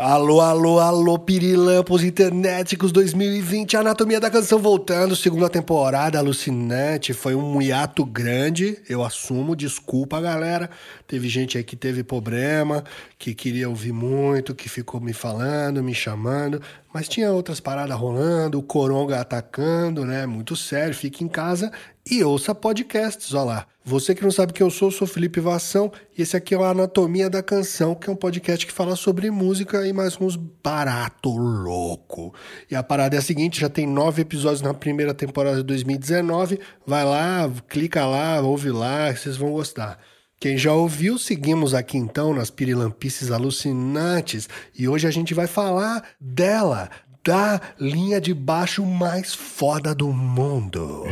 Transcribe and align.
Alô, 0.00 0.40
alô, 0.40 0.78
alô, 0.78 1.18
pirilampos 1.18 2.04
internéticos 2.04 2.92
2020, 2.92 3.76
Anatomia 3.76 4.20
da 4.20 4.30
Canção 4.30 4.60
voltando, 4.60 5.16
segunda 5.16 5.48
temporada, 5.50 6.20
alucinante, 6.20 7.12
foi 7.12 7.34
um 7.34 7.60
hiato 7.60 8.04
grande, 8.04 8.78
eu 8.88 9.02
assumo, 9.02 9.56
desculpa 9.56 10.20
galera, 10.20 10.70
teve 11.04 11.28
gente 11.28 11.58
aí 11.58 11.64
que 11.64 11.74
teve 11.74 12.04
problema, 12.04 12.84
que 13.18 13.34
queria 13.34 13.68
ouvir 13.68 13.90
muito, 13.90 14.54
que 14.54 14.68
ficou 14.68 15.00
me 15.00 15.12
falando, 15.12 15.82
me 15.82 15.92
chamando, 15.92 16.62
mas 16.92 17.08
tinha 17.08 17.32
outras 17.32 17.60
paradas 17.60 17.96
rolando, 17.96 18.58
o 18.58 18.62
coronga 18.62 19.20
atacando, 19.20 20.04
né, 20.04 20.26
muito 20.26 20.56
sério, 20.56 20.94
fique 20.94 21.22
em 21.22 21.28
casa 21.28 21.70
e 22.10 22.24
ouça 22.24 22.54
podcasts, 22.54 23.34
olha 23.34 23.44
lá. 23.44 23.66
Você 23.84 24.14
que 24.14 24.22
não 24.22 24.30
sabe 24.30 24.52
quem 24.52 24.66
eu 24.66 24.70
sou, 24.70 24.88
eu 24.88 24.92
sou 24.92 25.06
Felipe 25.06 25.40
Vação 25.40 25.90
e 26.16 26.20
esse 26.20 26.36
aqui 26.36 26.54
é 26.54 26.58
o 26.58 26.64
Anatomia 26.64 27.30
da 27.30 27.42
Canção, 27.42 27.94
que 27.94 28.08
é 28.08 28.12
um 28.12 28.16
podcast 28.16 28.66
que 28.66 28.72
fala 28.72 28.94
sobre 28.96 29.30
música 29.30 29.86
e 29.86 29.92
mais 29.94 30.20
uns 30.20 30.36
barato 30.36 31.30
louco. 31.30 32.34
E 32.70 32.76
a 32.76 32.82
parada 32.82 33.16
é 33.16 33.18
a 33.18 33.22
seguinte, 33.22 33.60
já 33.60 33.68
tem 33.70 33.86
nove 33.86 34.22
episódios 34.22 34.60
na 34.60 34.74
primeira 34.74 35.14
temporada 35.14 35.56
de 35.56 35.62
2019, 35.62 36.60
vai 36.86 37.04
lá, 37.04 37.50
clica 37.66 38.04
lá, 38.04 38.40
ouve 38.40 38.70
lá, 38.70 39.10
vocês 39.10 39.36
vão 39.38 39.52
gostar. 39.52 39.98
Quem 40.40 40.56
já 40.56 40.72
ouviu, 40.72 41.18
seguimos 41.18 41.74
aqui 41.74 41.98
então 41.98 42.32
nas 42.32 42.48
pirilampices 42.48 43.32
alucinantes 43.32 44.48
e 44.72 44.86
hoje 44.86 45.04
a 45.04 45.10
gente 45.10 45.34
vai 45.34 45.48
falar 45.48 46.04
dela, 46.20 46.88
da 47.24 47.60
linha 47.76 48.20
de 48.20 48.32
baixo 48.32 48.86
mais 48.86 49.34
foda 49.34 49.92
do 49.92 50.12
mundo. 50.12 51.06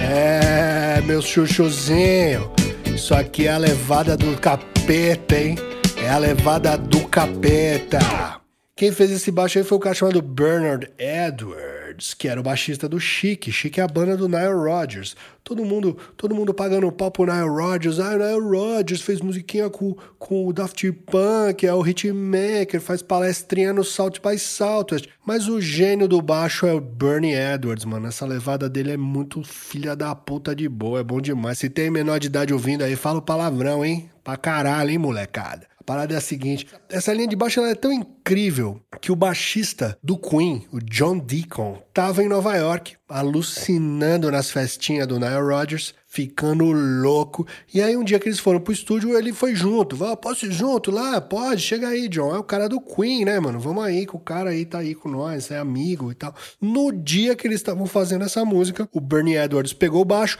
É, 0.00 1.02
meu 1.02 1.20
chuchuzinho, 1.20 2.50
isso 2.94 3.14
aqui 3.14 3.46
é 3.46 3.52
a 3.52 3.58
levada 3.58 4.16
do 4.16 4.34
capeta, 4.38 5.38
hein? 5.38 5.56
É 6.02 6.08
a 6.08 6.16
levada 6.16 6.78
do 6.78 7.06
capeta. 7.08 8.43
Quem 8.76 8.90
fez 8.90 9.12
esse 9.12 9.30
baixo 9.30 9.56
aí 9.56 9.64
foi 9.64 9.78
o 9.78 9.80
cara 9.80 9.94
chamado 9.94 10.20
Bernard 10.20 10.90
Edwards, 10.98 12.12
que 12.12 12.26
era 12.26 12.40
o 12.40 12.42
baixista 12.42 12.88
do 12.88 12.98
Chic. 12.98 13.52
Chic 13.52 13.78
é 13.78 13.82
a 13.82 13.86
banda 13.86 14.16
do 14.16 14.28
Nile 14.28 14.52
Rodgers. 14.52 15.14
Todo 15.44 15.64
mundo, 15.64 15.96
todo 16.16 16.34
mundo 16.34 16.52
pagando 16.52 16.90
pau 16.90 17.08
pro 17.08 17.24
Nile 17.24 17.48
Rodgers. 17.48 18.00
Ah, 18.00 18.16
o 18.16 18.18
Nile 18.18 18.40
Rodgers 18.40 19.00
fez 19.00 19.20
musiquinha 19.20 19.70
com, 19.70 19.94
com 20.18 20.44
o 20.44 20.52
Daft 20.52 20.90
Punk, 20.90 21.64
é 21.64 21.72
o 21.72 21.86
hitmaker, 21.86 22.80
faz 22.80 23.00
palestrinha 23.00 23.72
no 23.72 23.84
South 23.84 24.14
by 24.20 24.36
Southwest. 24.36 25.08
Mas 25.24 25.46
o 25.46 25.60
gênio 25.60 26.08
do 26.08 26.20
baixo 26.20 26.66
é 26.66 26.72
o 26.72 26.80
Bernie 26.80 27.32
Edwards, 27.32 27.84
mano. 27.84 28.08
Essa 28.08 28.26
levada 28.26 28.68
dele 28.68 28.90
é 28.90 28.96
muito 28.96 29.44
filha 29.44 29.94
da 29.94 30.12
puta 30.16 30.52
de 30.52 30.68
boa, 30.68 30.98
é 30.98 31.04
bom 31.04 31.20
demais. 31.20 31.60
Se 31.60 31.70
tem 31.70 31.92
menor 31.92 32.18
de 32.18 32.26
idade 32.26 32.52
ouvindo 32.52 32.82
aí, 32.82 32.96
fala 32.96 33.20
o 33.20 33.22
palavrão, 33.22 33.84
hein? 33.84 34.10
Pra 34.24 34.36
caralho, 34.36 34.90
hein, 34.90 34.98
molecada? 34.98 35.68
A 35.78 35.84
parada 35.84 36.12
é 36.12 36.16
a 36.16 36.20
seguinte: 36.20 36.66
essa 36.88 37.12
linha 37.12 37.28
de 37.28 37.36
baixo 37.36 37.60
é 37.60 37.74
tão 37.76 37.92
incrível 38.26 38.80
que 39.02 39.12
o 39.12 39.16
baixista 39.16 39.98
do 40.02 40.16
Queen, 40.16 40.66
o 40.72 40.80
John 40.80 41.18
Deacon, 41.18 41.78
tava 41.92 42.24
em 42.24 42.28
Nova 42.28 42.56
York, 42.56 42.96
alucinando 43.06 44.30
nas 44.30 44.50
festinhas 44.50 45.06
do 45.06 45.20
Nile 45.20 45.42
Rodgers, 45.42 45.94
ficando 46.06 46.64
louco. 46.72 47.46
E 47.72 47.82
aí, 47.82 47.96
um 47.96 48.02
dia 48.02 48.18
que 48.18 48.28
eles 48.28 48.38
foram 48.38 48.60
pro 48.60 48.72
estúdio, 48.72 49.18
ele 49.18 49.32
foi 49.32 49.54
junto. 49.54 49.94
Vai, 49.94 50.16
posso 50.16 50.46
ir 50.46 50.52
junto 50.52 50.90
lá? 50.90 51.20
Pode, 51.20 51.60
chega 51.60 51.88
aí, 51.88 52.08
John. 52.08 52.34
É 52.34 52.38
o 52.38 52.42
cara 52.42 52.66
do 52.66 52.80
Queen, 52.80 53.26
né, 53.26 53.38
mano? 53.38 53.60
Vamos 53.60 53.84
aí, 53.84 54.06
que 54.06 54.16
o 54.16 54.20
cara 54.20 54.50
aí 54.50 54.64
tá 54.64 54.78
aí 54.78 54.94
com 54.94 55.10
nós, 55.10 55.50
é 55.50 55.58
amigo 55.58 56.10
e 56.10 56.14
tal. 56.14 56.34
No 56.60 56.90
dia 56.90 57.36
que 57.36 57.46
eles 57.46 57.60
estavam 57.60 57.84
fazendo 57.84 58.24
essa 58.24 58.42
música, 58.44 58.88
o 58.90 59.00
Bernie 59.00 59.36
Edwards 59.36 59.74
pegou 59.74 60.00
o 60.00 60.04
baixo, 60.04 60.38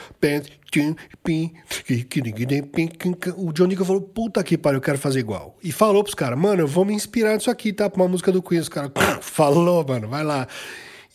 o 3.36 3.52
John 3.52 3.68
Deacon 3.68 3.84
falou, 3.84 4.00
puta 4.02 4.42
que 4.42 4.56
pariu, 4.56 4.78
eu 4.78 4.82
quero 4.82 4.98
fazer 4.98 5.20
igual. 5.20 5.56
E 5.62 5.70
falou 5.70 6.02
pros 6.02 6.14
caras, 6.14 6.38
mano, 6.38 6.62
eu 6.62 6.66
vou 6.66 6.84
me 6.84 6.94
inspirar 6.94 7.34
nisso 7.34 7.50
aqui, 7.50 7.72
tá? 7.74 7.90
Pra 7.90 8.02
uma 8.02 8.08
música 8.08 8.32
do 8.32 8.42
Queen. 8.42 8.60
Os 8.60 8.68
caras, 8.68 8.90
falou, 9.20 9.84
mano, 9.86 10.08
vai 10.08 10.24
lá. 10.24 10.46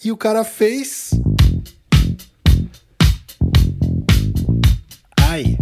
E 0.04 0.12
o 0.12 0.18
cara 0.18 0.44
fez... 0.44 1.12
Ai. 5.18 5.58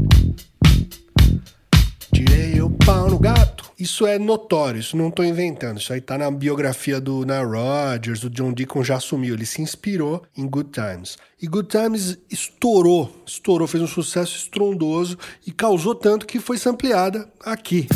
Tirei 2.13 2.61
o 2.61 2.69
pau 2.69 3.09
no 3.09 3.19
gato. 3.19 3.57
Isso 3.79 4.07
é 4.07 4.17
notório, 4.17 4.79
isso 4.79 4.97
não 4.97 5.09
estou 5.09 5.23
inventando. 5.23 5.79
Isso 5.79 5.93
aí 5.93 6.01
tá 6.01 6.17
na 6.17 6.31
biografia 6.31 6.99
do 6.99 7.23
Nile 7.23 7.45
Rodgers, 7.45 8.23
o 8.23 8.29
John 8.29 8.51
Deacon 8.51 8.83
já 8.83 8.95
assumiu. 8.95 9.35
Ele 9.35 9.45
se 9.45 9.61
inspirou 9.61 10.23
em 10.35 10.47
Good 10.47 10.71
Times. 10.71 11.17
E 11.39 11.47
Good 11.47 11.67
Times 11.69 12.17
estourou, 12.31 13.23
estourou, 13.25 13.67
fez 13.67 13.83
um 13.83 13.87
sucesso 13.87 14.35
estrondoso 14.35 15.15
e 15.45 15.51
causou 15.51 15.93
tanto 15.93 16.25
que 16.25 16.39
foi 16.39 16.57
sampleada 16.57 17.29
aqui. 17.39 17.87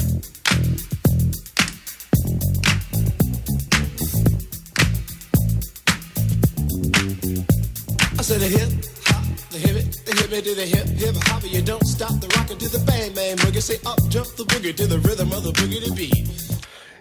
Said 8.31 8.44
a 8.44 8.47
hip 8.47 8.72
hop, 9.08 9.25
the 9.50 9.58
hip 9.58 9.75
it, 9.75 10.06
the 10.06 10.16
hip 10.16 10.31
it 10.31 10.46
to 10.46 10.56
the 10.56 10.66
hip 10.66 10.88
hip 10.88 11.16
hop. 11.28 11.44
You 11.44 11.62
don't 11.62 11.86
stop 11.86 12.16
the 12.22 12.30
rocket 12.38 12.59
to 12.59 12.69
the 12.69 12.80
bang 12.86 13.12
bang 13.14 13.36
boogie. 13.36 13.62
Say 13.62 13.75
up 13.86 14.00
jump 14.08 14.30
the 14.38 14.46
boogie 14.46 14.74
to 14.74 14.88
the 14.88 15.00
rhythm 15.00 15.34
of 15.34 15.44
the 15.44 15.52
boogie 15.52 15.84
to 15.84 15.94
beat. 15.94 16.30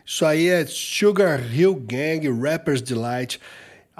Isso 0.05 0.27
aí 0.27 0.49
é 0.49 0.67
Sugar 0.67 1.41
Hill 1.55 1.77
Gang, 1.87 2.27
Rapper's 2.27 2.83
Delight. 2.83 3.39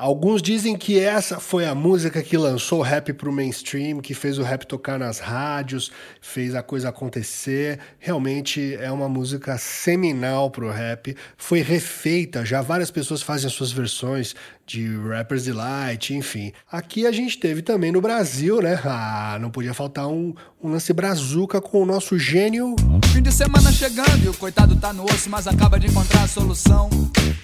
Alguns 0.01 0.41
dizem 0.41 0.79
que 0.79 0.99
essa 0.99 1.39
foi 1.39 1.67
a 1.67 1.75
música 1.75 2.23
que 2.23 2.35
lançou 2.35 2.79
o 2.79 2.83
rap 2.83 3.13
para 3.13 3.29
o 3.29 3.33
mainstream, 3.33 4.01
que 4.01 4.15
fez 4.15 4.39
o 4.39 4.43
rap 4.43 4.67
tocar 4.67 4.99
nas 4.99 5.19
rádios, 5.19 5.93
fez 6.23 6.55
a 6.55 6.63
coisa 6.63 6.89
acontecer. 6.89 7.79
Realmente 7.99 8.77
é 8.81 8.91
uma 8.91 9.11
música 9.11 9.59
seminal 9.59 10.51
para 10.51 10.65
o 10.65 10.71
rap. 10.71 11.15
Foi 11.37 11.61
refeita, 11.61 12.47
já 12.47 12.63
várias 12.63 12.91
pessoas 12.91 13.21
fazem 13.21 13.51
suas 13.51 13.73
versões 13.73 14.35
de 14.71 14.97
Rapper's 14.97 15.45
Delight, 15.47 16.15
enfim. 16.15 16.53
Aqui 16.71 17.05
a 17.05 17.11
gente 17.11 17.37
teve 17.39 17.61
também 17.61 17.91
no 17.91 18.01
Brasil, 18.01 18.63
né? 18.63 18.81
Ah, 18.85 19.37
não 19.41 19.51
podia 19.51 19.75
faltar 19.75 20.07
um, 20.07 20.33
um 20.63 20.71
lance 20.71 20.93
brazuca 20.93 21.61
com 21.61 21.83
o 21.83 21.87
nosso 21.87 22.17
gênio. 22.17 22.77
Fim 23.13 23.21
de 23.21 23.33
semana 23.33 23.73
chegando 23.73 24.25
e 24.25 24.29
o 24.29 24.35
coitado 24.35 24.77
tá 24.77 24.93
no 24.93 25.05
osso, 25.05 25.29
mas 25.29 25.49
acaba 25.49 25.81
de 25.81 25.89
encontrar 25.89 26.23
a 26.23 26.29
solução. 26.29 26.89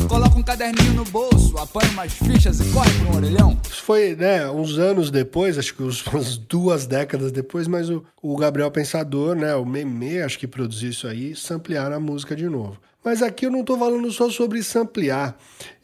Coloca 0.08 0.38
um 0.38 0.42
caderninho 0.42 0.92
no 0.92 1.04
bolso, 1.04 1.58
apanha 1.58 1.90
umas 1.90 2.12
fichas 2.12 2.60
e 2.60 2.64
corre 2.66 2.90
pro 2.92 3.08
um 3.08 3.16
orelhão. 3.16 3.60
Isso 3.68 3.82
foi, 3.82 4.14
né, 4.14 4.48
uns 4.48 4.78
anos 4.78 5.10
depois, 5.10 5.58
acho 5.58 5.74
que 5.74 5.82
uns, 5.82 6.06
umas 6.06 6.36
duas 6.36 6.86
décadas 6.86 7.32
depois, 7.32 7.66
mas 7.66 7.90
o, 7.90 8.04
o 8.22 8.36
Gabriel 8.36 8.70
Pensador, 8.70 9.34
né, 9.34 9.52
o 9.56 9.66
Meme, 9.66 10.20
acho 10.20 10.38
que 10.38 10.46
produziu 10.46 10.90
isso 10.90 11.08
aí, 11.08 11.34
samplearam 11.34 11.96
a 11.96 12.00
música 12.00 12.36
de 12.36 12.48
novo. 12.48 12.78
Mas 13.06 13.22
aqui 13.22 13.46
eu 13.46 13.52
não 13.52 13.60
estou 13.60 13.78
falando 13.78 14.10
só 14.10 14.28
sobre 14.28 14.60
samplear, 14.64 15.36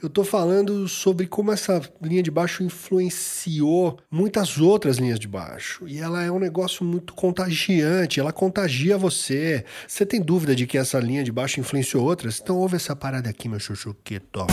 eu 0.02 0.08
estou 0.08 0.24
falando 0.24 0.88
sobre 0.88 1.28
como 1.28 1.52
essa 1.52 1.80
linha 2.02 2.20
de 2.20 2.32
baixo 2.32 2.64
influenciou 2.64 3.96
muitas 4.10 4.58
outras 4.58 4.96
linhas 4.96 5.20
de 5.20 5.28
baixo. 5.28 5.86
E 5.86 5.98
ela 5.98 6.24
é 6.24 6.32
um 6.32 6.40
negócio 6.40 6.84
muito 6.84 7.14
contagiante, 7.14 8.18
ela 8.18 8.32
contagia 8.32 8.98
você. 8.98 9.64
Você 9.86 10.04
tem 10.04 10.20
dúvida 10.20 10.52
de 10.56 10.66
que 10.66 10.76
essa 10.76 10.98
linha 10.98 11.22
de 11.22 11.30
baixo 11.30 11.60
influenciou 11.60 12.04
outras? 12.04 12.40
Então 12.42 12.56
ouve 12.58 12.74
essa 12.74 12.96
parada 12.96 13.30
aqui, 13.30 13.48
meu 13.48 13.60
chuchuqueto. 13.60 14.44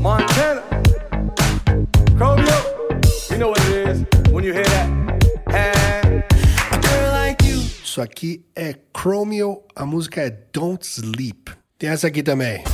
Montana, 0.00 0.64
Chromio, 2.16 2.44
you 3.30 3.38
know 3.38 3.50
what 3.50 3.60
it 3.68 3.88
is 3.88 4.32
when 4.32 4.44
you 4.44 4.52
hear 4.52 4.64
that. 4.64 5.01
Isso 7.92 8.00
aqui 8.00 8.42
é 8.56 8.74
Chromio, 8.96 9.60
a 9.76 9.84
música 9.84 10.22
é 10.22 10.30
Don't 10.50 10.82
Sleep. 10.82 11.52
Tem 11.78 11.90
essa 11.90 12.06
aqui 12.06 12.22
também. 12.22 12.64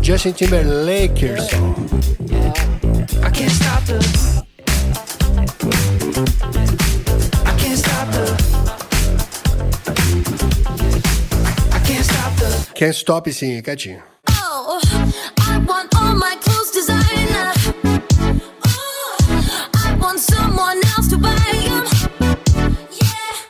Justin 0.00 0.32
Timberlake. 0.32 1.26
I 1.26 1.36
can't 3.30 3.52
stop 3.52 3.84
the 3.84 3.98
I 7.44 7.52
can't 7.58 7.76
stop 7.76 8.10
the 8.10 8.24
I 11.70 11.80
can't 11.84 12.02
stop 12.02 12.34
the 12.38 12.72
Can't 12.74 12.96
stop 12.96 13.30
sim, 13.30 13.60
quietinho. 13.60 14.02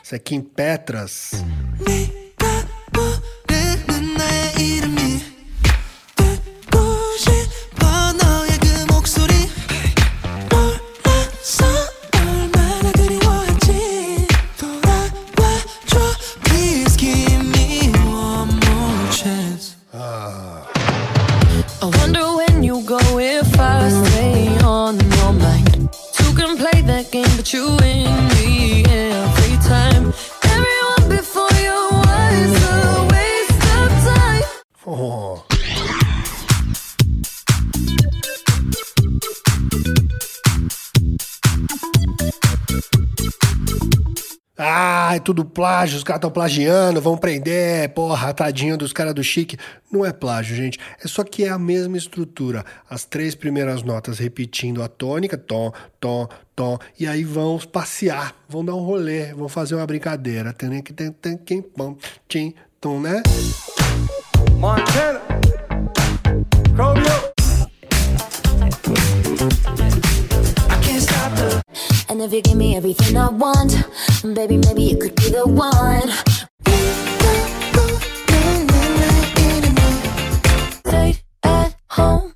Isso 0.09 0.15
aqui 0.15 0.33
em 0.33 0.41
Petras. 0.41 1.33
Ah, 45.09 45.15
é 45.15 45.19
tudo 45.19 45.43
plágio, 45.43 45.97
os 45.97 46.03
caras 46.03 46.19
estão 46.19 46.29
plagiando, 46.29 47.01
vão 47.01 47.17
prender, 47.17 47.89
porra, 47.95 48.31
tadinho 48.31 48.77
dos 48.77 48.93
caras 48.93 49.15
do 49.15 49.23
chique. 49.23 49.57
Não 49.91 50.05
é 50.05 50.13
plágio, 50.13 50.55
gente. 50.55 50.77
É 51.03 51.07
só 51.07 51.23
que 51.23 51.45
é 51.45 51.49
a 51.49 51.57
mesma 51.57 51.97
estrutura. 51.97 52.63
As 52.87 53.05
três 53.05 53.33
primeiras 53.33 53.81
notas 53.81 54.19
repetindo 54.19 54.83
a 54.83 54.87
tônica, 54.87 55.35
tom, 55.35 55.71
tom, 55.99 56.27
tom, 56.55 56.77
e 56.99 57.07
aí 57.07 57.23
vão 57.23 57.57
passear, 57.57 58.35
vão 58.47 58.63
dar 58.63 58.75
um 58.75 58.83
rolê, 58.83 59.33
vão 59.33 59.49
fazer 59.49 59.73
uma 59.73 59.87
brincadeira. 59.87 60.53
Tem 60.53 60.79
que 60.79 60.93
tem 60.93 61.11
tem 61.11 61.35
que 61.35 61.59
pam, 61.59 61.97
tim, 62.27 62.53
tom, 62.79 62.99
né? 62.99 63.23
Montana. 64.59 65.21
And 72.19 72.27
if 72.27 72.33
you 72.33 72.41
give 72.41 72.57
me 72.57 72.75
everything 72.75 73.15
I 73.15 73.29
want, 73.29 73.71
baby, 74.35 74.57
maybe 74.57 74.83
you 74.83 74.97
could 74.97 75.15
be 75.15 75.29
the 75.29 75.47
one. 75.47 76.09
Stayed 80.85 81.21
at 81.43 81.77
home, 81.89 82.33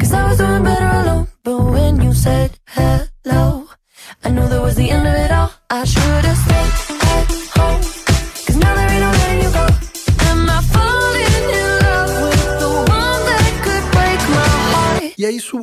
cause 0.00 0.14
I 0.14 0.28
was 0.30 0.38
doing 0.38 0.64
better 0.64 0.86
alone. 0.86 1.28
But 1.44 1.58
when 1.62 2.00
you 2.00 2.14
said 2.14 2.58
hello, 2.68 3.68
I 4.24 4.30
knew 4.30 4.48
that 4.48 4.62
was 4.62 4.76
the 4.76 4.88
end 4.88 5.06
of 5.06 5.12
it 5.12 5.30
all. 5.30 5.52
I 5.68 5.84
should 5.84 6.24
have 6.24 6.38
stayed 6.38 6.57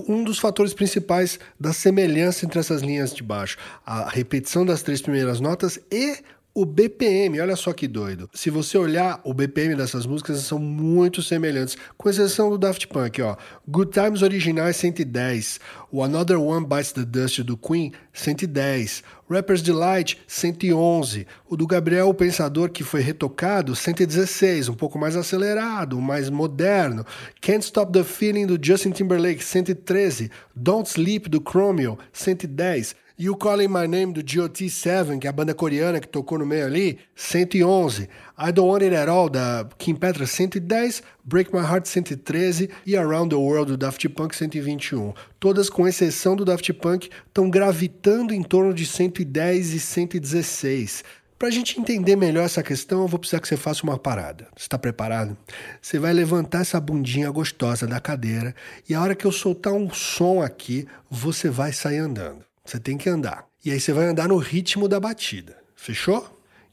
um 0.07 0.23
dos 0.23 0.39
fatores 0.39 0.73
principais 0.73 1.39
da 1.59 1.73
semelhança 1.73 2.45
entre 2.45 2.59
essas 2.59 2.81
linhas 2.81 3.13
de 3.13 3.23
baixo. 3.23 3.57
A 3.85 4.09
repetição 4.09 4.65
das 4.65 4.81
três 4.81 5.01
primeiras 5.01 5.39
notas 5.39 5.79
e 5.91 6.17
o 6.57 6.65
BPM. 6.65 7.41
Olha 7.41 7.57
só 7.57 7.73
que 7.73 7.85
doido. 7.85 8.29
Se 8.33 8.49
você 8.49 8.77
olhar 8.77 9.19
o 9.25 9.33
BPM 9.33 9.75
dessas 9.75 10.05
músicas, 10.05 10.39
são 10.39 10.57
muito 10.57 11.21
semelhantes, 11.21 11.77
com 11.97 12.09
exceção 12.09 12.49
do 12.49 12.57
Daft 12.57 12.87
Punk. 12.87 13.21
Ó. 13.21 13.35
Good 13.67 13.91
Times 13.91 14.21
original 14.21 14.65
é 14.65 14.71
110. 14.71 15.59
O 15.91 16.01
Another 16.01 16.39
One 16.39 16.65
Bites 16.65 16.93
the 16.93 17.03
Dust 17.03 17.41
do 17.41 17.57
Queen, 17.57 17.91
110. 18.13 19.03
Rapper's 19.29 19.61
Delight, 19.61 20.17
111. 20.27 21.27
O 21.49 21.57
do 21.57 21.67
Gabriel 21.67 22.07
o 22.07 22.13
Pensador, 22.13 22.69
que 22.69 22.83
foi 22.83 23.01
retocado, 23.01 23.75
116, 23.75 24.69
um 24.69 24.75
pouco 24.75 24.97
mais 24.97 25.17
acelerado, 25.17 25.99
mais 25.99 26.29
moderno. 26.29 27.05
Can't 27.41 27.65
Stop 27.65 27.91
the 27.91 28.03
Feeling 28.05 28.45
do 28.45 28.57
Justin 28.61 28.91
Timberlake, 28.91 29.43
113. 29.43 30.31
Don't 30.55 30.87
Sleep 30.87 31.27
do 31.27 31.43
Chromeo, 31.45 31.99
110. 32.13 32.95
You 33.17 33.37
Calling 33.37 33.69
My 33.69 33.87
Name 33.87 34.11
do 34.11 34.21
GOT7, 34.21 35.19
que 35.19 35.25
é 35.25 35.29
a 35.29 35.33
banda 35.33 35.53
coreana 35.53 36.01
que 36.01 36.07
tocou 36.07 36.37
no 36.37 36.45
meio 36.45 36.65
ali, 36.65 36.99
111. 37.15 38.09
I 38.37 38.51
Don't 38.51 38.69
Want 38.69 38.81
It 38.83 38.93
At 38.93 39.07
All 39.07 39.29
da 39.29 39.65
Kim 39.77 39.95
Petra, 39.95 40.27
110. 40.27 41.01
Break 41.23 41.53
My 41.53 41.61
Heart, 41.61 41.87
113. 41.87 42.69
E 42.85 42.97
Around 42.97 43.29
the 43.29 43.37
World 43.37 43.71
do 43.71 43.77
Daft 43.77 44.09
Punk, 44.09 44.35
121. 44.35 45.13
Todas, 45.39 45.69
com 45.69 45.87
exceção 45.87 46.35
do 46.35 46.43
Daft 46.43 46.73
Punk, 46.73 47.09
estão 47.25 47.49
gravitando 47.49 48.33
em 48.33 48.43
torno 48.43 48.73
de 48.73 48.85
110 48.85 49.71
e 49.71 49.79
116. 49.79 51.05
Para 51.39 51.47
a 51.47 51.51
gente 51.51 51.79
entender 51.79 52.17
melhor 52.17 52.43
essa 52.43 52.61
questão, 52.61 53.03
eu 53.03 53.07
vou 53.07 53.19
precisar 53.19 53.39
que 53.39 53.47
você 53.47 53.55
faça 53.55 53.83
uma 53.83 53.97
parada. 53.97 54.49
Você 54.57 54.63
está 54.63 54.77
preparado? 54.77 55.37
Você 55.81 55.97
vai 55.99 56.11
levantar 56.11 56.61
essa 56.61 56.81
bundinha 56.81 57.31
gostosa 57.31 57.87
da 57.87 58.01
cadeira 58.01 58.53
e 58.89 58.93
a 58.93 59.01
hora 59.01 59.15
que 59.15 59.25
eu 59.25 59.31
soltar 59.31 59.71
um 59.71 59.89
som 59.89 60.41
aqui, 60.41 60.85
você 61.09 61.49
vai 61.49 61.71
sair 61.71 61.99
andando. 61.99 62.44
Você 62.65 62.79
tem 62.79 62.97
que 62.97 63.07
andar. 63.07 63.45
E 63.63 63.71
aí 63.71 63.79
você 63.79 63.93
vai 63.93 64.05
andar 64.05 64.27
no 64.27 64.37
ritmo 64.37 64.87
da 64.87 64.99
batida. 64.99 65.55
Fechou? 65.75 66.27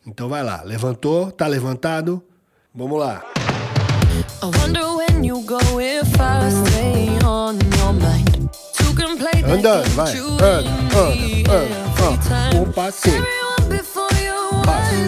Então 0.06 0.28
vai 0.28 0.42
lá. 0.42 0.62
Levantou? 0.62 1.30
Tá 1.30 1.46
levantado? 1.46 2.22
Vamos 2.74 2.98
lá. 2.98 3.22
Andando, 9.44 9.90
vai. 9.90 10.16
Anda, 10.16 10.70
anda, 10.98 11.52
anda. 11.52 11.82
Um 12.56 12.72
was 12.74 13.00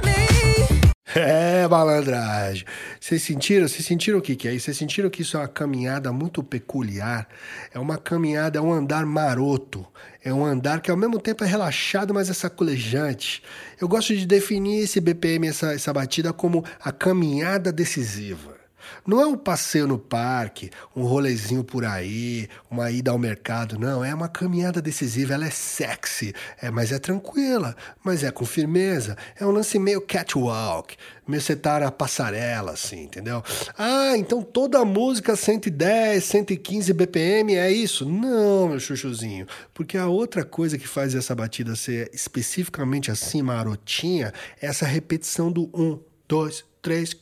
É, 1.16 1.66
malandragem. 1.66 2.64
Vocês 3.00 3.22
sentiram? 3.22 3.66
Vocês 3.66 3.84
sentiram 3.84 4.18
o 4.18 4.22
que, 4.22 4.36
que 4.36 4.46
é 4.46 4.54
isso? 4.54 4.66
Vocês 4.66 4.76
sentiram 4.76 5.10
que 5.10 5.22
isso 5.22 5.36
é 5.36 5.40
uma 5.40 5.48
caminhada 5.48 6.12
muito 6.12 6.42
peculiar? 6.42 7.26
É 7.72 7.78
uma 7.78 7.98
caminhada, 7.98 8.58
é 8.58 8.62
um 8.62 8.72
andar 8.72 9.04
maroto. 9.04 9.84
É 10.22 10.32
um 10.32 10.44
andar 10.44 10.80
que 10.80 10.90
ao 10.90 10.96
mesmo 10.96 11.18
tempo 11.18 11.42
é 11.42 11.46
relaxado, 11.46 12.14
mas 12.14 12.30
é 12.30 12.32
sacolejante. 12.32 13.42
Eu 13.80 13.88
gosto 13.88 14.14
de 14.14 14.24
definir 14.24 14.84
esse 14.84 15.00
BPM, 15.00 15.48
essa, 15.48 15.72
essa 15.72 15.92
batida, 15.92 16.32
como 16.32 16.64
a 16.80 16.92
caminhada 16.92 17.72
decisiva. 17.72 18.59
Não 19.06 19.20
é 19.20 19.26
um 19.26 19.36
passeio 19.36 19.86
no 19.86 19.98
parque, 19.98 20.70
um 20.94 21.02
rolezinho 21.02 21.64
por 21.64 21.84
aí, 21.84 22.48
uma 22.70 22.90
ida 22.90 23.10
ao 23.10 23.18
mercado, 23.18 23.78
não. 23.78 24.04
É 24.04 24.14
uma 24.14 24.28
caminhada 24.28 24.80
decisiva, 24.80 25.34
ela 25.34 25.46
é 25.46 25.50
sexy, 25.50 26.34
é, 26.60 26.70
mas 26.70 26.92
é 26.92 26.98
tranquila, 26.98 27.76
mas 28.04 28.22
é 28.22 28.30
com 28.30 28.44
firmeza. 28.44 29.16
É 29.38 29.46
um 29.46 29.50
lance 29.50 29.78
meio 29.78 30.00
catwalk, 30.00 30.96
meio 31.26 31.42
setar 31.42 31.82
a 31.82 31.90
passarela, 31.90 32.72
assim, 32.72 33.04
entendeu? 33.04 33.42
Ah, 33.78 34.16
então 34.16 34.42
toda 34.42 34.84
música 34.84 35.36
110, 35.36 36.22
115 36.24 36.92
BPM 36.92 37.54
é 37.54 37.70
isso? 37.70 38.04
Não, 38.04 38.68
meu 38.68 38.80
chuchuzinho. 38.80 39.46
Porque 39.72 39.96
a 39.96 40.06
outra 40.06 40.44
coisa 40.44 40.78
que 40.78 40.88
faz 40.88 41.14
essa 41.14 41.34
batida 41.34 41.76
ser 41.76 42.10
especificamente 42.12 43.10
assim, 43.10 43.42
marotinha, 43.42 44.32
é 44.60 44.66
essa 44.66 44.86
repetição 44.86 45.50
do 45.50 45.70
1, 45.74 45.98
2, 46.28 46.64
3, 46.82 47.16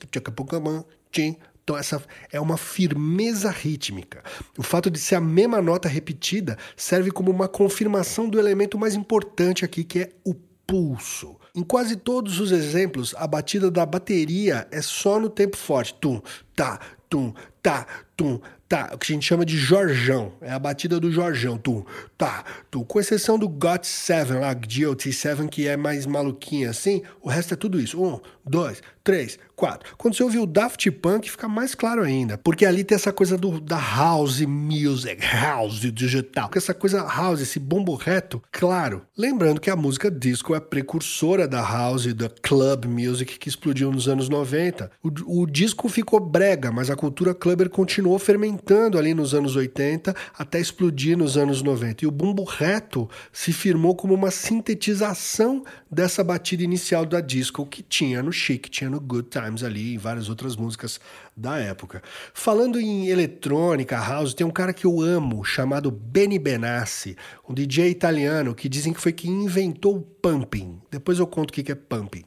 tchim, 1.11 1.37
então, 1.69 1.77
essa 1.77 2.03
é 2.33 2.41
uma 2.41 2.57
firmeza 2.57 3.51
rítmica. 3.51 4.23
O 4.57 4.63
fato 4.63 4.91
de 4.91 4.99
ser 4.99 5.17
a 5.17 5.21
mesma 5.21 5.61
nota 5.61 5.87
repetida 5.87 6.57
serve 6.75 7.11
como 7.11 7.31
uma 7.31 7.47
confirmação 7.47 8.27
do 8.27 8.39
elemento 8.39 8.79
mais 8.79 8.95
importante 8.95 9.67
aqui, 9.67 9.85
que 9.85 9.99
é 9.99 10.09
o 10.25 10.35
pulso. 10.67 11.37
Em 11.55 11.63
quase 11.63 11.97
todos 11.97 12.41
os 12.41 12.53
exemplos, 12.53 13.15
a 13.19 13.27
batida 13.27 13.71
da 13.71 13.85
bateria 13.85 14.67
é 14.71 14.81
só 14.81 15.21
no 15.21 15.29
tempo 15.29 15.59
forte. 15.59 15.93
Tum, 16.01 16.23
tá, 16.57 16.81
tum, 17.07 17.35
tá, 17.63 17.87
tum, 18.17 18.41
tá. 18.69 18.91
O 18.93 18.99
que 18.99 19.13
a 19.13 19.15
gente 19.15 19.27
chama 19.27 19.45
de 19.45 19.57
Jorjão. 19.57 20.33
É 20.41 20.51
a 20.51 20.59
batida 20.59 21.01
do 21.01 21.11
Jorjão. 21.11 21.57
Tum, 21.57 21.85
tá, 22.17 22.45
tum. 22.71 22.85
Com 22.85 23.01
exceção 23.01 23.39
do 23.39 23.49
Got 23.49 23.85
7, 23.85 24.33
lá, 24.33 24.55
GOT7, 24.55 25.49
que 25.49 25.67
é 25.67 25.77
mais 25.77 26.07
maluquinha 26.07 26.71
assim, 26.71 27.03
o 27.23 27.29
resto 27.29 27.55
é 27.55 27.57
tudo 27.57 27.81
isso. 27.81 28.03
Um, 28.03 28.21
dois, 28.45 28.83
três, 29.05 29.39
quatro. 29.55 29.95
Quando 29.97 30.15
você 30.15 30.23
ouvir 30.23 30.39
o 30.39 30.47
Daft 30.47 30.91
Punk, 30.91 31.31
fica 31.31 31.49
mais 31.49 31.75
claro 31.75 32.03
ainda. 32.03 32.39
Porque 32.39 32.67
ali 32.67 32.85
tem 32.85 32.95
essa 32.95 33.13
coisa 33.13 33.37
do, 33.37 33.61
da 33.61 33.79
house 33.79 34.41
music, 34.41 35.21
house 35.25 35.81
digital. 35.93 36.51
Essa 36.55 36.75
coisa 36.75 37.03
house, 37.03 37.41
esse 37.41 37.59
bombo 37.59 37.95
reto, 37.95 38.43
claro. 38.51 39.03
Lembrando 39.17 39.61
que 39.61 39.71
a 39.71 39.77
música 39.77 40.11
disco 40.11 40.55
é 40.55 40.61
precursora 40.61 41.47
da 41.47 41.61
house 41.61 42.13
da 42.13 42.29
club 42.29 42.87
music 42.87 43.39
que 43.39 43.49
explodiu 43.49 43.91
nos 43.91 44.09
anos 44.09 44.29
90. 44.29 44.91
O, 45.03 45.43
o 45.43 45.47
disco 45.47 45.89
ficou 45.89 46.21
brega, 46.21 46.71
mas 46.71 46.91
a 46.91 46.97
cultura 46.97 47.35
clubber 47.49 47.71
continuou 47.71 48.19
fermentando 48.19 48.99
ali 48.99 49.15
nos 49.15 49.33
anos 49.33 49.57
80 49.57 50.15
até 50.37 50.61
explodir 50.61 51.17
nos 51.17 51.39
anos 51.39 51.63
90. 51.63 52.05
E 52.05 52.07
o 52.07 52.11
bumbo 52.11 52.45
reto 52.45 53.09
se 53.33 53.55
firmou 53.55 53.97
como 53.97 54.13
uma 54.13 54.31
sintetização 54.31 55.65
dessa 55.91 56.23
batida 56.23 56.63
inicial 56.63 57.07
da 57.07 57.23
disco 57.23 57.65
que 57.65 57.83
tinha 57.83 58.23
no 58.23 58.31
Chic, 58.31 58.69
tinha 58.69 58.91
no 58.91 59.01
Good 59.01 59.31
Times 59.31 59.63
ali 59.63 59.95
e 59.95 59.97
várias 59.97 60.29
outras 60.29 60.57
músicas 60.57 61.01
da 61.35 61.57
época. 61.57 62.03
Falando 62.35 62.79
em 62.79 63.09
eletrônica, 63.09 63.97
house, 63.97 64.35
tem 64.35 64.47
um 64.47 64.51
cara 64.51 64.75
que 64.75 64.85
eu 64.85 65.01
amo 65.01 65.43
chamado 65.43 65.91
Benny 65.91 66.39
Benassi, 66.39 67.17
um 67.49 67.55
DJ 67.55 67.89
italiano 67.89 68.55
que 68.55 68.69
dizem 68.69 68.93
que 68.93 69.01
foi 69.01 69.13
quem 69.15 69.45
inventou 69.45 69.97
o 69.97 70.03
pumping. 70.03 70.79
Depois 70.91 71.19
eu 71.19 71.27
conto 71.27 71.49
o 71.49 71.53
que 71.55 71.73
é 71.73 71.75
pumping. 71.75 72.25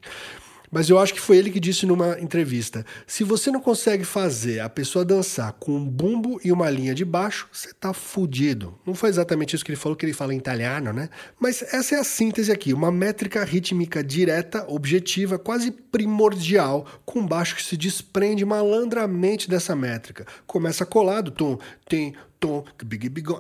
Mas 0.72 0.90
eu 0.90 0.98
acho 0.98 1.14
que 1.14 1.20
foi 1.20 1.38
ele 1.38 1.52
que 1.52 1.60
disse 1.60 1.86
numa 1.86 2.18
entrevista: 2.20 2.86
se 3.06 3.24
você 3.26 3.52
não 3.52 3.60
consegue 3.60 4.06
fazer 4.06 4.62
a 4.62 4.70
pessoa 4.70 5.04
dançar 5.04 5.52
com 5.54 5.74
um 5.74 5.86
bumbo 5.86 6.40
e 6.44 6.52
uma 6.52 6.70
linha 6.70 6.96
de 6.96 7.04
baixo, 7.04 7.50
você 7.52 7.74
tá 7.74 7.94
fudido. 7.94 8.80
Não 8.86 8.96
foi 8.96 9.10
exatamente 9.10 9.54
isso 9.54 9.66
que 9.66 9.72
ele 9.72 9.80
falou, 9.80 9.98
que 9.98 10.06
ele 10.06 10.14
fala 10.14 10.34
em 10.34 10.38
italiano, 10.38 10.94
né? 10.94 11.10
Mas 11.38 11.62
essa 11.62 11.96
é 11.96 12.00
a 12.00 12.04
síntese 12.06 12.52
aqui: 12.52 12.74
uma 12.74 12.92
métrica 12.92 13.44
rítmica 13.44 14.02
direta, 14.02 14.66
objetiva, 14.70 15.38
quase 15.38 15.72
primordial, 15.72 16.88
com 17.06 17.28
baixo 17.28 17.56
que 17.58 17.64
se 17.64 17.76
desprende 17.76 18.46
malandramente 18.46 19.50
dessa 19.50 19.76
métrica. 19.76 20.26
Começa 20.48 20.86
colado, 20.86 21.32
tom, 21.32 21.60
tem 21.88 22.16
tom, 22.40 22.66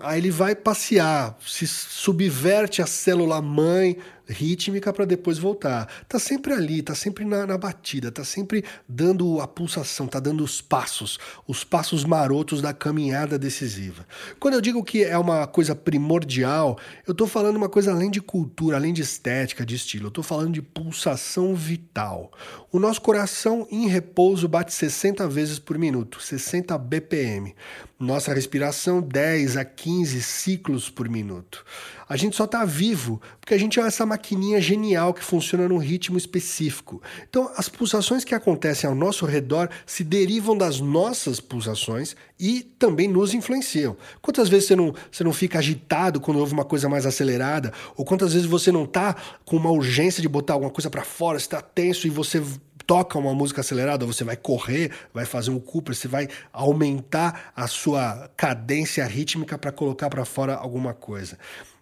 aí 0.03 0.19
ele 0.19 0.29
vai 0.29 0.55
passear, 0.55 1.35
se 1.43 1.65
subverte 1.65 2.83
a 2.83 2.85
célula 2.85 3.41
mãe 3.41 3.97
rítmica 4.27 4.93
para 4.93 5.05
depois 5.05 5.37
voltar. 5.37 5.87
Tá 6.07 6.19
sempre 6.19 6.53
ali, 6.53 6.81
tá 6.81 6.95
sempre 6.95 7.25
na, 7.25 7.45
na, 7.45 7.57
batida, 7.57 8.11
tá 8.11 8.23
sempre 8.23 8.63
dando 8.87 9.41
a 9.41 9.47
pulsação, 9.47 10.07
tá 10.07 10.19
dando 10.19 10.43
os 10.43 10.61
passos, 10.61 11.19
os 11.47 11.63
passos 11.63 12.03
marotos 12.03 12.61
da 12.61 12.73
caminhada 12.73 13.37
decisiva. 13.37 14.05
Quando 14.39 14.55
eu 14.55 14.61
digo 14.61 14.83
que 14.83 15.03
é 15.03 15.17
uma 15.17 15.47
coisa 15.47 15.75
primordial, 15.75 16.77
eu 17.07 17.13
tô 17.13 17.27
falando 17.27 17.57
uma 17.57 17.69
coisa 17.69 17.91
além 17.91 18.09
de 18.09 18.21
cultura, 18.21 18.77
além 18.77 18.93
de 18.93 19.01
estética, 19.01 19.65
de 19.65 19.75
estilo, 19.75 20.07
eu 20.07 20.11
tô 20.11 20.23
falando 20.23 20.53
de 20.53 20.61
pulsação 20.61 21.55
vital. 21.55 22.31
O 22.71 22.79
nosso 22.79 23.01
coração 23.01 23.67
em 23.69 23.87
repouso 23.87 24.47
bate 24.47 24.73
60 24.73 25.27
vezes 25.27 25.59
por 25.59 25.77
minuto, 25.77 26.21
60 26.21 26.77
BPM. 26.77 27.53
Nossa 27.99 28.33
respiração 28.33 28.99
10 28.99 29.57
a 29.57 29.65
15 29.65 30.23
ciclos 30.23 30.89
por 30.89 31.07
minuto. 31.07 31.63
A 32.11 32.17
gente 32.17 32.35
só 32.35 32.43
está 32.43 32.65
vivo 32.65 33.21
porque 33.39 33.53
a 33.53 33.57
gente 33.57 33.79
é 33.79 33.83
essa 33.83 34.05
maquininha 34.05 34.59
genial 34.59 35.13
que 35.13 35.23
funciona 35.23 35.65
num 35.69 35.77
ritmo 35.77 36.17
específico. 36.17 37.01
Então, 37.29 37.49
as 37.55 37.69
pulsações 37.69 38.25
que 38.25 38.35
acontecem 38.35 38.85
ao 38.85 38.93
nosso 38.93 39.25
redor 39.25 39.69
se 39.85 40.03
derivam 40.03 40.57
das 40.57 40.81
nossas 40.81 41.39
pulsações 41.39 42.13
e 42.37 42.63
também 42.77 43.07
nos 43.07 43.33
influenciam. 43.33 43.95
Quantas 44.21 44.49
vezes 44.49 44.67
você 44.67 44.75
não, 44.75 44.93
você 45.09 45.23
não 45.23 45.31
fica 45.31 45.59
agitado 45.59 46.19
quando 46.19 46.37
houve 46.37 46.51
uma 46.51 46.65
coisa 46.65 46.89
mais 46.89 47.05
acelerada? 47.05 47.71
Ou 47.95 48.03
quantas 48.03 48.33
vezes 48.33 48.45
você 48.45 48.73
não 48.73 48.83
está 48.83 49.15
com 49.45 49.55
uma 49.55 49.71
urgência 49.71 50.21
de 50.21 50.27
botar 50.27 50.55
alguma 50.55 50.69
coisa 50.69 50.89
para 50.89 51.05
fora, 51.05 51.37
está 51.37 51.61
tenso 51.61 52.07
e 52.07 52.09
você 52.09 52.43
toca 52.85 53.17
uma 53.17 53.33
música 53.33 53.61
acelerada, 53.61 54.05
você 54.05 54.25
vai 54.25 54.35
correr, 54.35 54.91
vai 55.13 55.23
fazer 55.23 55.49
um 55.49 55.61
Cooper, 55.61 55.95
você 55.95 56.09
vai 56.09 56.27
aumentar 56.51 57.53
a 57.55 57.67
sua 57.67 58.29
cadência 58.35 59.05
rítmica 59.05 59.57
para 59.57 59.71
colocar 59.71 60.09
para 60.09 60.25
fora 60.25 60.55
alguma 60.55 60.93
coisa. 60.93 61.37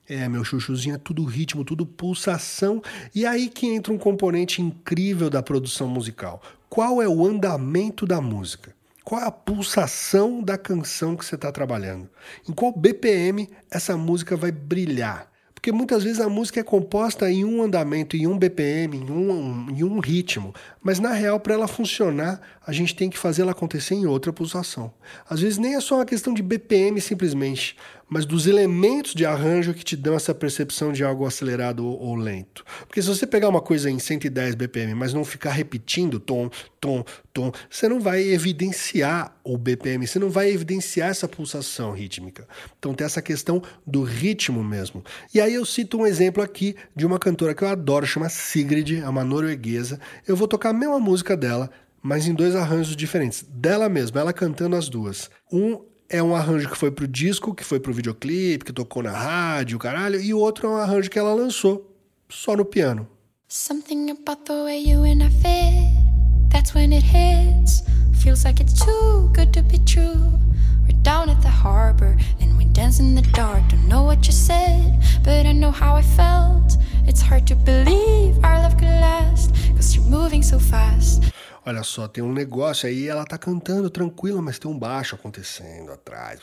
É, 0.10 0.28
meu 0.28 0.44
chuchuzinho, 0.44 0.96
é 0.96 0.98
tudo 0.98 1.24
ritmo, 1.24 1.64
tudo 1.64 1.86
pulsação. 1.86 2.82
E 3.14 3.28
aí 3.28 3.48
que 3.48 3.68
entra 3.68 3.94
um 3.94 3.98
componente 3.98 4.60
incrível 4.60 5.30
da 5.30 5.44
produção 5.44 5.88
musical. 5.88 6.42
Qual 6.68 7.00
é 7.00 7.08
o 7.08 7.24
andamento 7.24 8.08
da 8.08 8.20
música? 8.20 8.74
Qual 9.04 9.22
é 9.22 9.26
a 9.26 9.32
pulsação 9.32 10.42
da 10.42 10.58
canção 10.58 11.16
que 11.16 11.24
você 11.24 11.36
está 11.36 11.52
trabalhando? 11.52 12.10
Em 12.48 12.54
qual 12.54 12.76
BPM 12.76 13.50
essa 13.70 13.96
música 13.96 14.36
vai 14.36 14.52
brilhar? 14.52 15.30
Porque 15.60 15.74
muitas 15.74 16.04
vezes 16.04 16.22
a 16.22 16.30
música 16.30 16.62
é 16.62 16.64
composta 16.64 17.30
em 17.30 17.44
um 17.44 17.62
andamento, 17.62 18.16
em 18.16 18.26
um 18.26 18.38
BPM, 18.38 18.96
em 18.96 19.12
um, 19.12 19.70
em 19.70 19.84
um 19.84 20.00
ritmo. 20.00 20.54
Mas 20.82 21.00
na 21.00 21.12
real, 21.12 21.38
para 21.38 21.54
ela 21.54 21.68
funcionar, 21.68 22.40
a 22.66 22.72
gente 22.72 22.96
tem 22.96 23.10
que 23.10 23.18
fazer 23.18 23.42
ela 23.42 23.52
acontecer 23.52 23.94
em 23.94 24.06
outra 24.06 24.32
pulsação. 24.32 24.94
Às 25.30 25.42
vezes 25.42 25.58
nem 25.58 25.76
é 25.76 25.82
só 25.82 25.96
uma 25.96 26.06
questão 26.06 26.34
de 26.34 26.42
BPM 26.42 27.02
simplesmente, 27.02 27.76
mas 28.10 28.26
dos 28.26 28.48
elementos 28.48 29.14
de 29.14 29.26
arranjo 29.26 29.74
que 29.74 29.84
te 29.84 29.96
dão 29.96 30.16
essa 30.16 30.34
percepção 30.34 30.92
de 30.92 31.04
algo 31.04 31.26
acelerado 31.26 31.86
ou, 31.86 32.00
ou, 32.00 32.16
lento. 32.16 32.66
Porque 32.88 33.02
se 33.02 33.08
você 33.08 33.28
pegar 33.28 33.48
uma 33.48 33.62
coisa 33.62 33.90
em 33.90 34.00
110 34.00 34.56
BPM, 34.56 34.96
mas 34.96 35.14
não 35.14 35.24
ficar 35.24 35.52
repetindo 35.52 36.20
tom, 36.20 36.50
tom, 36.82 37.06
tom, 37.32 37.52
você 37.70 37.88
não 37.88 38.00
vai 38.00 38.22
evidenciar 38.22 39.36
o 39.44 39.58
BPM, 39.58 40.08
você 40.08 40.18
não 40.18 40.30
vai 40.30 40.50
evidenciar 40.50 41.10
essa 41.10 41.28
pulsação 41.28 41.92
rítmica. 41.92 42.48
Então 42.78 42.94
tem 42.94 43.06
essa 43.06 43.22
questão 43.22 43.62
do 43.86 44.04
ritmo 44.04 44.64
mesmo. 44.64 45.04
E 45.34 45.40
aí 45.40 45.54
eu 45.54 45.66
cito 45.66 46.00
um 46.00 46.08
exemplo 46.08 46.42
aqui 46.42 46.76
de 46.96 47.06
uma 47.06 47.20
cantora 47.20 47.54
que 47.54 47.64
eu 47.64 47.68
adoro, 47.68 48.08
chama 48.08 48.30
Sigrid, 48.30 49.00
é 49.00 49.08
uma 49.08 49.24
norueguesa. 49.24 50.00
Eu 50.28 50.36
vou 50.36 50.48
tocar 50.48 50.70
a 50.70 50.74
mesma 50.74 51.00
música 51.00 51.38
dela, 51.38 51.70
mas 52.02 52.28
em 52.28 52.34
dois 52.34 52.56
arranjos 52.56 52.96
diferentes. 52.96 53.44
Dela 53.44 53.90
mesma, 53.90 54.22
ela 54.22 54.34
cantando 54.34 54.76
as 54.76 54.90
duas. 54.90 55.30
Um 55.52 55.89
é 56.10 56.24
um 56.24 56.36
arranjo 56.36 56.68
que 56.68 56.78
foi 56.78 56.90
pro 56.90 57.08
disco, 57.08 57.54
que 57.54 57.64
foi 57.64 57.80
pro 57.80 57.94
videoclipe, 57.94 58.66
que 58.66 58.74
tocou 58.74 59.04
na 59.04 59.12
rádio, 59.12 59.78
caralho, 59.78 60.20
e 60.20 60.34
o 60.34 60.40
outro 60.40 60.68
é 60.68 60.72
um 60.72 60.78
arranjo 60.78 61.10
que 61.10 61.20
ela 61.20 61.34
lançou 61.34 61.96
só 62.28 62.56
no 62.56 62.66
piano. 62.66 63.08
Something 63.48 64.10
about 64.12 64.44
the 64.46 64.64
way 64.64 64.84
you 64.84 65.04
and 65.04 65.24
I 65.24 65.30
fit, 65.30 66.50
that's 66.52 66.74
when 66.74 66.94
it 66.94 67.06
hits. 67.06 67.84
Feels 68.24 68.44
like 68.44 68.62
it's 68.62 68.74
too 68.84 69.32
good 69.34 69.54
to 69.54 69.62
be 69.64 69.80
true. 69.80 70.40
We're 70.84 71.02
down 71.04 71.30
at 71.30 71.42
the 71.42 71.50
harbor 71.50 72.18
and 72.42 72.58
we 72.58 72.66
dance 72.66 73.00
in 73.00 73.16
the 73.16 73.22
dark. 73.32 73.62
Don't 73.70 73.88
know 73.88 74.04
what 74.04 74.26
you 74.28 74.34
said, 74.34 75.00
but 75.24 75.46
I 75.46 75.54
know 75.54 75.72
how 75.72 75.96
I 75.96 76.02
felt. 76.02 76.76
It's 77.08 77.22
hard 77.22 77.48
to 77.48 77.56
believe 77.56 78.44
our 78.44 78.60
love 78.60 78.78
could 78.78 78.88
last, 78.88 79.54
cause 79.76 79.96
you're 79.96 80.06
moving 80.06 80.44
so 80.44 80.60
fast. 80.60 81.32
Olha 81.66 81.84
só, 81.84 82.08
tem 82.08 82.24
um 82.24 82.32
negócio 82.32 82.88
aí, 82.88 83.08
ela 83.08 83.26
tá 83.26 83.38
cantando 83.38 83.90
tranquila, 83.90 84.42
mas 84.42 84.58
tem 84.58 84.70
um 84.70 84.78
baixo 84.78 85.16
acontecendo 85.16 85.92
atrás. 85.92 86.40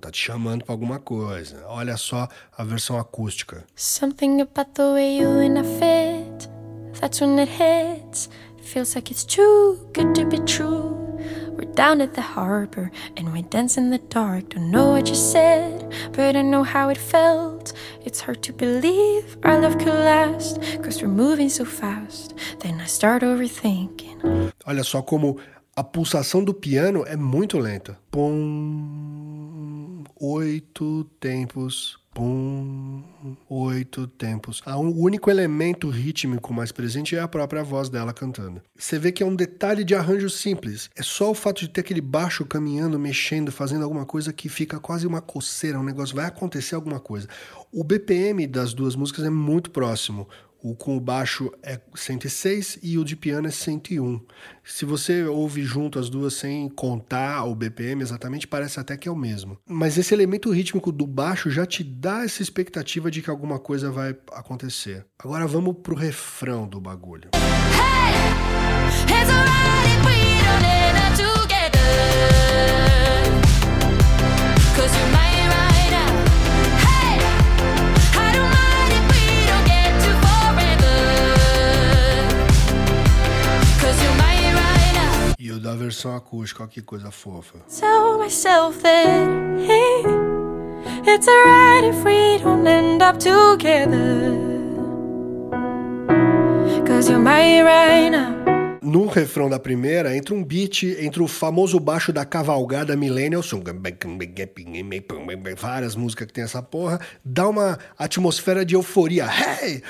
Tá 0.00 0.10
te 0.10 0.18
chamando 0.18 0.64
pra 0.64 0.74
alguma 0.74 0.98
coisa. 0.98 1.64
Olha 1.66 1.96
só 1.96 2.28
a 2.56 2.64
versão 2.64 2.98
acústica. 2.98 3.64
Something 3.76 4.40
about 4.40 4.72
the 4.74 4.82
way 4.82 5.18
you 5.18 5.28
and 5.28 5.58
I 5.58 5.64
fit. 5.64 6.50
That's 7.00 7.20
when 7.20 7.38
it 7.38 7.50
hits. 7.50 8.28
Feels 8.62 8.94
like 8.94 9.12
it's 9.12 9.24
too 9.24 9.78
good 9.94 10.14
to 10.14 10.26
be 10.26 10.38
true. 10.40 10.93
We're 11.56 11.72
down 11.74 12.00
at 12.00 12.14
the 12.14 12.22
harbor 12.22 12.90
and 13.16 13.32
we 13.32 13.42
dance 13.42 13.76
in 13.76 13.90
the 13.90 13.98
dark. 13.98 14.50
Don't 14.50 14.70
know 14.70 14.90
what 14.90 15.08
you 15.08 15.14
said, 15.14 15.92
but 16.12 16.34
I 16.36 16.42
know 16.42 16.64
how 16.64 16.88
it 16.88 16.98
felt. 16.98 17.72
It's 18.04 18.20
hard 18.20 18.42
to 18.42 18.52
believe 18.52 19.36
our 19.44 19.60
love 19.60 19.78
could 19.78 19.94
last, 19.94 20.60
cause 20.82 21.00
we're 21.00 21.08
moving 21.08 21.48
so 21.48 21.64
fast. 21.64 22.34
Then 22.60 22.80
I 22.80 22.86
start 22.86 23.22
overthinking. 23.22 24.52
Olha 24.66 24.82
só 24.82 25.02
como 25.02 25.38
a 25.76 25.84
pulsação 25.84 26.44
do 26.44 26.54
piano 26.54 27.04
é 27.06 27.16
muito 27.16 27.58
lenta. 27.58 27.98
Pum, 28.10 30.04
oito 30.20 31.04
tempos 31.20 31.98
pum, 32.14 33.02
oito 33.50 34.06
tempos. 34.06 34.62
O 34.64 35.04
único 35.04 35.28
elemento 35.28 35.90
rítmico 35.90 36.54
mais 36.54 36.70
presente 36.70 37.16
é 37.16 37.20
a 37.20 37.26
própria 37.26 37.64
voz 37.64 37.88
dela 37.88 38.12
cantando. 38.12 38.62
Você 38.78 38.98
vê 38.98 39.10
que 39.10 39.22
é 39.22 39.26
um 39.26 39.34
detalhe 39.34 39.82
de 39.82 39.94
arranjo 39.94 40.30
simples. 40.30 40.88
É 40.94 41.02
só 41.02 41.32
o 41.32 41.34
fato 41.34 41.60
de 41.60 41.68
ter 41.68 41.80
aquele 41.80 42.00
baixo 42.00 42.46
caminhando, 42.46 42.98
mexendo, 42.98 43.50
fazendo 43.50 43.82
alguma 43.82 44.06
coisa 44.06 44.32
que 44.32 44.48
fica 44.48 44.78
quase 44.78 45.06
uma 45.06 45.20
coceira, 45.20 45.78
um 45.78 45.82
negócio, 45.82 46.14
vai 46.14 46.26
acontecer 46.26 46.76
alguma 46.76 47.00
coisa. 47.00 47.28
O 47.72 47.82
BPM 47.82 48.46
das 48.46 48.72
duas 48.72 48.94
músicas 48.94 49.24
é 49.24 49.30
muito 49.30 49.70
próximo. 49.72 50.28
O 50.64 50.74
com 50.74 50.96
o 50.96 51.00
baixo 51.00 51.52
é 51.62 51.78
106 51.94 52.78
e 52.82 52.96
o 52.96 53.04
de 53.04 53.14
piano 53.14 53.46
é 53.46 53.50
101. 53.50 54.18
Se 54.64 54.86
você 54.86 55.22
ouve 55.24 55.62
junto 55.62 55.98
as 55.98 56.08
duas 56.08 56.32
sem 56.32 56.70
contar 56.70 57.44
o 57.44 57.54
BPM 57.54 58.00
exatamente, 58.00 58.46
parece 58.46 58.80
até 58.80 58.96
que 58.96 59.06
é 59.06 59.12
o 59.12 59.16
mesmo. 59.16 59.58
Mas 59.68 59.98
esse 59.98 60.14
elemento 60.14 60.50
rítmico 60.50 60.90
do 60.90 61.06
baixo 61.06 61.50
já 61.50 61.66
te 61.66 61.84
dá 61.84 62.24
essa 62.24 62.40
expectativa 62.40 63.10
de 63.10 63.20
que 63.20 63.28
alguma 63.28 63.58
coisa 63.58 63.90
vai 63.90 64.16
acontecer. 64.32 65.04
Agora 65.18 65.46
vamos 65.46 65.76
pro 65.82 65.94
refrão 65.94 66.66
do 66.66 66.80
bagulho. 66.80 67.28
Hey, 67.34 68.64
versão 86.04 86.16
acústica, 86.16 86.62
olha 86.62 86.70
que 86.70 86.82
coisa 86.82 87.10
fofa. 87.10 87.58
Tell 87.80 88.18
myself 88.18 88.82
that 88.82 89.26
hey, 89.58 90.04
it's 91.06 91.26
alright 91.26 91.84
if 91.84 92.04
we 92.04 92.38
don't 92.38 92.66
end 92.66 93.02
up 93.02 93.18
together. 93.18 94.36
Cause 96.86 97.08
you're 97.08 97.18
my 97.18 97.62
right 97.62 98.10
now. 98.10 98.53
Num 98.94 99.08
refrão 99.08 99.50
da 99.50 99.58
primeira 99.58 100.16
entra 100.16 100.32
um 100.32 100.44
beat 100.44 100.84
entre 100.84 101.20
o 101.20 101.26
famoso 101.26 101.80
baixo 101.80 102.12
da 102.12 102.24
cavalgada 102.24 102.96
Millennial 102.96 103.42
Song, 103.42 103.64
várias 105.58 105.96
músicas 105.96 106.28
que 106.28 106.32
tem 106.32 106.44
essa 106.44 106.62
porra, 106.62 107.00
dá 107.24 107.48
uma 107.48 107.76
atmosfera 107.98 108.64
de 108.64 108.76
euforia. 108.76 109.26
Hey! 109.26 109.82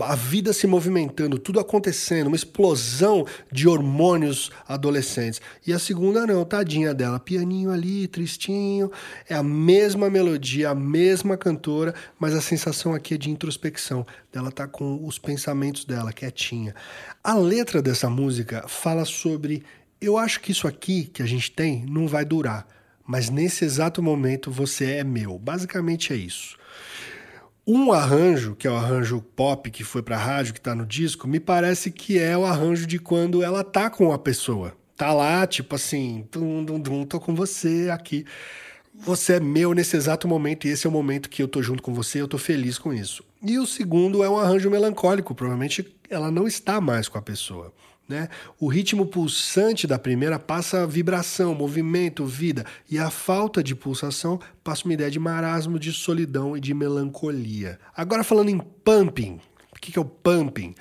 A 0.00 0.16
vida 0.16 0.52
se 0.52 0.66
movimentando, 0.66 1.38
tudo 1.38 1.60
acontecendo, 1.60 2.26
uma 2.26 2.34
explosão 2.34 3.24
de 3.52 3.68
hormônios 3.68 4.50
adolescentes. 4.66 5.40
E 5.64 5.72
a 5.72 5.78
segunda 5.78 6.26
não, 6.26 6.44
tadinha 6.44 6.92
dela, 6.92 7.20
pianinho 7.20 7.70
ali, 7.70 8.08
tristinho, 8.08 8.90
é 9.28 9.36
a 9.36 9.42
mesma 9.42 10.10
melodia, 10.10 10.70
a 10.70 10.74
mesma 10.74 11.36
cantora, 11.36 11.94
mas 12.18 12.34
a 12.34 12.40
sensação 12.40 12.92
aqui 12.92 13.14
é 13.14 13.16
de 13.16 13.30
introspecção. 13.30 14.04
Ela 14.34 14.50
tá 14.50 14.66
com 14.66 15.06
os 15.06 15.16
pensamentos 15.16 15.84
dela 15.84 16.12
quietinha. 16.12 16.74
A 17.22 17.34
letra 17.52 17.82
dessa 17.82 18.08
música 18.08 18.64
fala 18.66 19.04
sobre 19.04 19.62
eu 20.00 20.16
acho 20.16 20.40
que 20.40 20.52
isso 20.52 20.66
aqui 20.66 21.04
que 21.04 21.22
a 21.22 21.26
gente 21.26 21.50
tem 21.52 21.84
não 21.86 22.08
vai 22.08 22.24
durar, 22.24 22.66
mas 23.06 23.28
nesse 23.28 23.62
exato 23.62 24.02
momento 24.02 24.50
você 24.50 24.92
é 24.92 25.04
meu. 25.04 25.38
Basicamente 25.38 26.14
é 26.14 26.16
isso. 26.16 26.56
Um 27.66 27.92
arranjo, 27.92 28.56
que 28.56 28.66
é 28.66 28.70
o 28.70 28.74
arranjo 28.74 29.20
pop 29.36 29.70
que 29.70 29.84
foi 29.84 30.02
para 30.02 30.16
rádio, 30.16 30.54
que 30.54 30.60
está 30.60 30.74
no 30.74 30.86
disco, 30.86 31.28
me 31.28 31.38
parece 31.38 31.90
que 31.90 32.18
é 32.18 32.36
o 32.36 32.46
arranjo 32.46 32.86
de 32.86 32.98
quando 32.98 33.42
ela 33.42 33.62
tá 33.62 33.90
com 33.90 34.12
a 34.12 34.18
pessoa. 34.18 34.74
Tá 34.96 35.12
lá, 35.12 35.46
tipo 35.46 35.74
assim, 35.74 36.26
dum, 36.32 36.64
dum, 36.64 36.80
dum, 36.80 37.04
tô 37.04 37.20
com 37.20 37.34
você 37.34 37.90
aqui. 37.92 38.24
Você 38.94 39.34
é 39.34 39.40
meu 39.40 39.74
nesse 39.74 39.94
exato 39.94 40.26
momento 40.26 40.66
e 40.66 40.70
esse 40.70 40.86
é 40.86 40.90
o 40.90 40.92
momento 40.92 41.28
que 41.28 41.42
eu 41.42 41.48
tô 41.48 41.62
junto 41.62 41.82
com 41.82 41.92
você, 41.92 42.20
eu 42.22 42.28
tô 42.28 42.38
feliz 42.38 42.78
com 42.78 42.94
isso. 42.94 43.22
E 43.42 43.58
o 43.58 43.66
segundo 43.66 44.24
é 44.24 44.30
um 44.30 44.38
arranjo 44.38 44.70
melancólico, 44.70 45.34
provavelmente 45.34 45.82
ela 46.14 46.30
não 46.30 46.46
está 46.46 46.80
mais 46.80 47.08
com 47.08 47.18
a 47.18 47.22
pessoa. 47.22 47.72
Né? 48.08 48.28
O 48.60 48.68
ritmo 48.68 49.06
pulsante 49.06 49.86
da 49.86 49.98
primeira 49.98 50.38
passa 50.38 50.86
vibração, 50.86 51.54
movimento, 51.54 52.26
vida, 52.26 52.66
e 52.90 52.98
a 52.98 53.10
falta 53.10 53.62
de 53.62 53.74
pulsação 53.74 54.38
passa 54.62 54.84
uma 54.84 54.94
ideia 54.94 55.10
de 55.10 55.18
marasmo, 55.18 55.78
de 55.78 55.92
solidão 55.92 56.56
e 56.56 56.60
de 56.60 56.74
melancolia. 56.74 57.78
Agora 57.96 58.22
falando 58.22 58.50
em 58.50 58.58
pumping, 58.58 59.40
o 59.74 59.80
que 59.80 59.98
é 59.98 60.02
o 60.02 60.04
pumping? 60.04 60.74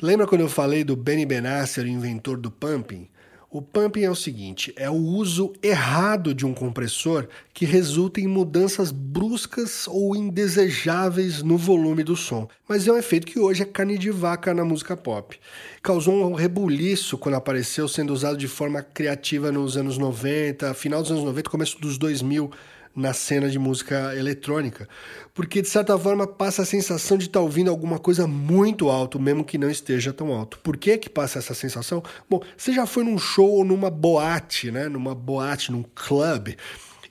Lembra 0.00 0.26
quando 0.26 0.42
eu 0.42 0.48
falei 0.48 0.84
do 0.84 0.94
Benny 0.94 1.26
Benasser, 1.26 1.84
o 1.84 1.88
inventor 1.88 2.38
do 2.38 2.50
pumping? 2.50 3.08
O 3.50 3.62
pumping 3.62 4.02
é 4.02 4.10
o 4.10 4.14
seguinte: 4.14 4.74
é 4.76 4.90
o 4.90 4.94
uso 4.94 5.54
errado 5.62 6.34
de 6.34 6.44
um 6.44 6.52
compressor 6.52 7.26
que 7.54 7.64
resulta 7.64 8.20
em 8.20 8.26
mudanças 8.26 8.92
bruscas 8.92 9.88
ou 9.88 10.14
indesejáveis 10.14 11.42
no 11.42 11.56
volume 11.56 12.04
do 12.04 12.14
som. 12.14 12.46
Mas 12.68 12.86
é 12.86 12.92
um 12.92 12.98
efeito 12.98 13.26
que 13.26 13.38
hoje 13.38 13.62
é 13.62 13.64
carne 13.64 13.96
de 13.96 14.10
vaca 14.10 14.52
na 14.52 14.66
música 14.66 14.94
pop. 14.94 15.38
Causou 15.82 16.30
um 16.30 16.34
rebuliço 16.34 17.16
quando 17.16 17.36
apareceu, 17.36 17.88
sendo 17.88 18.12
usado 18.12 18.36
de 18.36 18.46
forma 18.46 18.82
criativa 18.82 19.50
nos 19.50 19.78
anos 19.78 19.96
90, 19.96 20.74
final 20.74 21.00
dos 21.00 21.10
anos 21.10 21.24
90, 21.24 21.48
começo 21.48 21.80
dos 21.80 21.96
2000 21.96 22.50
na 22.94 23.12
cena 23.12 23.48
de 23.48 23.58
música 23.58 24.14
eletrônica, 24.16 24.88
porque 25.34 25.62
de 25.62 25.68
certa 25.68 25.98
forma 25.98 26.26
passa 26.26 26.62
a 26.62 26.66
sensação 26.66 27.16
de 27.16 27.26
estar 27.26 27.40
tá 27.40 27.44
ouvindo 27.44 27.70
alguma 27.70 27.98
coisa 27.98 28.26
muito 28.26 28.88
alto, 28.88 29.20
mesmo 29.20 29.44
que 29.44 29.58
não 29.58 29.70
esteja 29.70 30.12
tão 30.12 30.32
alto. 30.32 30.58
Por 30.60 30.76
que 30.76 30.98
que 30.98 31.08
passa 31.08 31.38
essa 31.38 31.54
sensação? 31.54 32.02
Bom, 32.28 32.42
você 32.56 32.72
já 32.72 32.86
foi 32.86 33.04
num 33.04 33.18
show 33.18 33.50
ou 33.50 33.64
numa 33.64 33.90
boate, 33.90 34.70
né? 34.70 34.88
Numa 34.88 35.14
boate, 35.14 35.70
num 35.70 35.84
club, 35.94 36.54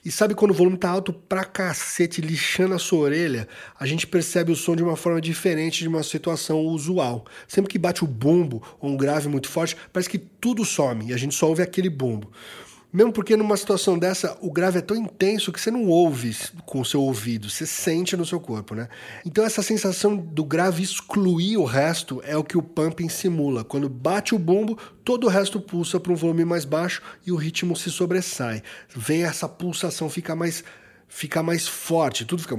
e 0.04 0.10
sabe 0.10 0.34
quando 0.34 0.52
o 0.52 0.54
volume 0.54 0.78
tá 0.78 0.88
alto 0.88 1.12
pra 1.12 1.44
cacete, 1.44 2.20
lixando 2.20 2.74
a 2.74 2.78
sua 2.78 3.00
orelha, 3.00 3.48
a 3.78 3.84
gente 3.84 4.06
percebe 4.06 4.52
o 4.52 4.56
som 4.56 4.76
de 4.76 4.82
uma 4.82 4.96
forma 4.96 5.20
diferente 5.20 5.80
de 5.80 5.88
uma 5.88 6.02
situação 6.02 6.60
usual. 6.60 7.26
Sempre 7.46 7.70
que 7.70 7.78
bate 7.78 8.04
o 8.04 8.06
bumbo 8.06 8.62
ou 8.80 8.90
um 8.90 8.96
grave 8.96 9.28
muito 9.28 9.48
forte, 9.48 9.76
parece 9.92 10.08
que 10.08 10.16
tudo 10.18 10.64
some 10.64 11.08
e 11.08 11.12
a 11.12 11.16
gente 11.16 11.34
só 11.34 11.48
ouve 11.48 11.62
aquele 11.62 11.90
bumbo. 11.90 12.30
Mesmo 12.90 13.12
porque 13.12 13.36
numa 13.36 13.56
situação 13.56 13.98
dessa, 13.98 14.38
o 14.40 14.50
grave 14.50 14.78
é 14.78 14.80
tão 14.80 14.96
intenso 14.96 15.52
que 15.52 15.60
você 15.60 15.70
não 15.70 15.86
ouve 15.86 16.34
com 16.64 16.80
o 16.80 16.84
seu 16.84 17.02
ouvido, 17.02 17.50
você 17.50 17.66
sente 17.66 18.16
no 18.16 18.24
seu 18.24 18.40
corpo, 18.40 18.74
né? 18.74 18.88
Então 19.26 19.44
essa 19.44 19.62
sensação 19.62 20.16
do 20.16 20.42
grave 20.42 20.82
excluir 20.82 21.58
o 21.58 21.64
resto 21.64 22.22
é 22.24 22.34
o 22.34 22.42
que 22.42 22.56
o 22.56 22.62
pumping 22.62 23.10
simula. 23.10 23.62
Quando 23.62 23.90
bate 23.90 24.34
o 24.34 24.38
bumbo, 24.38 24.78
todo 25.04 25.24
o 25.24 25.30
resto 25.30 25.60
pulsa 25.60 26.00
para 26.00 26.12
um 26.12 26.16
volume 26.16 26.46
mais 26.46 26.64
baixo 26.64 27.02
e 27.26 27.30
o 27.30 27.36
ritmo 27.36 27.76
se 27.76 27.90
sobressai. 27.90 28.62
Vem 28.96 29.24
essa 29.24 29.46
pulsação 29.46 30.08
ficar 30.08 30.34
mais 30.34 30.64
fica 31.08 31.42
mais 31.42 31.66
forte, 31.66 32.24
tudo 32.24 32.42
fica. 32.42 32.56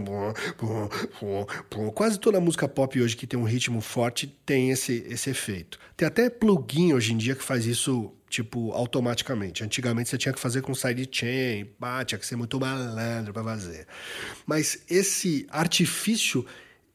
Quase 1.94 2.20
toda 2.20 2.40
música 2.42 2.68
pop 2.68 3.00
hoje 3.00 3.16
que 3.16 3.28
tem 3.28 3.40
um 3.40 3.44
ritmo 3.44 3.80
forte 3.80 4.28
tem 4.46 4.72
esse, 4.72 5.06
esse 5.08 5.30
efeito. 5.30 5.80
Tem 5.96 6.08
até 6.08 6.30
plugin 6.30 6.94
hoje 6.94 7.14
em 7.14 7.18
dia 7.18 7.36
que 7.36 7.44
faz 7.44 7.66
isso 7.66 8.12
tipo, 8.30 8.72
automaticamente. 8.72 9.64
Antigamente 9.64 10.10
você 10.10 10.18
tinha 10.18 10.34
que 10.34 10.40
fazer 10.40 10.62
com 10.62 10.74
sidechain, 10.76 11.66
pá, 11.80 12.06
tinha 12.06 12.20
que 12.20 12.26
ser 12.26 12.36
muito 12.36 12.60
malandro 12.60 13.34
para 13.34 13.44
fazer. 13.44 13.88
Mas 14.46 14.84
esse 14.90 15.48
artifício, 15.50 16.46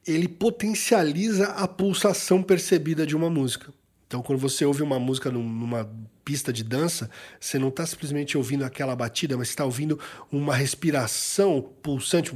ele 0.06 0.28
potencializa 0.28 1.46
a 1.48 1.66
pulsação 1.66 2.42
percebida 2.42 3.06
de 3.06 3.16
uma 3.16 3.28
música. 3.28 3.72
Então, 4.06 4.22
quando 4.22 4.38
você 4.38 4.64
ouve 4.64 4.82
uma 4.82 4.98
música 4.98 5.30
numa 5.30 5.90
pista 6.24 6.52
de 6.52 6.62
dança, 6.62 7.10
você 7.40 7.58
não 7.58 7.68
está 7.68 7.84
simplesmente 7.84 8.38
ouvindo 8.38 8.64
aquela 8.64 8.94
batida, 8.94 9.36
mas 9.36 9.49
está 9.49 9.64
ouvindo 9.64 9.99
uma 10.30 10.54
respiração 10.54 11.60
pulsante, 11.82 12.30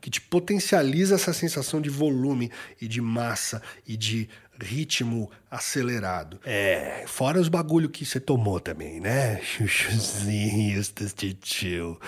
que 0.00 0.10
te 0.10 0.20
potencializa 0.20 1.14
essa 1.14 1.32
sensação 1.32 1.80
de 1.80 1.88
volume 1.88 2.50
e 2.80 2.88
de 2.88 3.00
massa 3.00 3.62
e 3.86 3.96
de 3.96 4.28
ritmo 4.60 5.30
acelerado. 5.50 6.40
É, 6.44 7.04
fora 7.06 7.40
os 7.40 7.48
bagulho 7.48 7.88
que 7.88 8.04
você 8.04 8.20
tomou 8.20 8.60
também, 8.60 9.00
né? 9.00 9.40
Chuchuzinhos 9.42 10.88
do 10.90 11.34
tio. 11.34 12.00